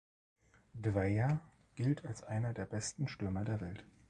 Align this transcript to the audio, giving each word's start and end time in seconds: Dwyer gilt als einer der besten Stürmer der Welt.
Dwyer 0.73 1.41
gilt 1.75 2.05
als 2.07 2.23
einer 2.23 2.55
der 2.55 2.65
besten 2.65 3.07
Stürmer 3.07 3.45
der 3.45 3.61
Welt. 3.61 3.85